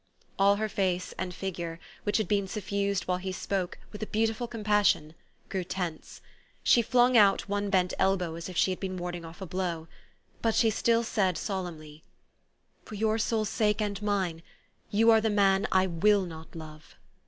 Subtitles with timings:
[0.39, 4.47] "All her face and figure, which had been suffused while he spoke, with a beautiful
[4.47, 5.13] compassion,
[5.47, 6.21] grew tense.
[6.63, 9.87] She flung out one bent elbow as if she had been warding off a blow.
[10.41, 12.01] But she said still sol emnly, u
[12.83, 14.41] For your soul's sake and mine,
[14.89, 16.95] you are the man I will not love."